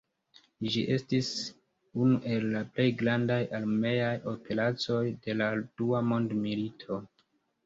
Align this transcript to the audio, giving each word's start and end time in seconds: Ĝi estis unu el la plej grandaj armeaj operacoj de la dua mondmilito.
Ĝi 0.75 0.81
estis 0.93 1.27
unu 2.05 2.17
el 2.35 2.47
la 2.55 2.61
plej 2.77 2.85
grandaj 3.03 3.37
armeaj 3.59 4.09
operacoj 4.33 5.03
de 5.27 5.37
la 5.43 5.51
dua 5.69 6.03
mondmilito. 6.15 7.01